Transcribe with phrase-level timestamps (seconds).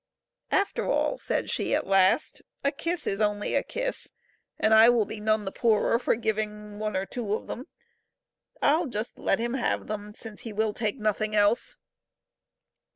[0.49, 4.11] "After all," said she, at last," a kiss is only a kiss,
[4.57, 7.67] and I will be none the poorer for giving one or two of them;
[8.63, 11.77] I'll just let him have them, since he will take nothing else."